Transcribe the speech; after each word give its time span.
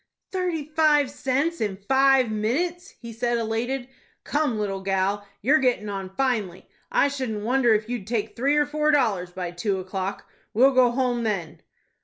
"Thirty 0.31 0.65
five 0.65 1.11
cents 1.11 1.61
in 1.61 1.77
five 1.87 2.31
minutes," 2.31 2.95
he 2.99 3.13
said, 3.13 3.37
elated. 3.37 3.87
"Come, 4.23 4.57
little 4.57 4.81
gal, 4.81 5.27
you're 5.43 5.59
gettin' 5.59 5.89
on 5.89 6.09
finely. 6.15 6.67
I 6.91 7.07
shouldn't 7.07 7.43
wonder 7.43 7.75
if 7.75 7.87
you'd 7.87 8.07
take 8.07 8.35
three 8.35 8.55
or 8.57 8.65
four 8.65 8.89
dollars 8.89 9.29
by 9.29 9.51
two 9.51 9.77
o'clock. 9.79 10.27
We'll 10.55 10.71
go 10.71 10.89
home 10.89 11.21
then." 11.21 11.61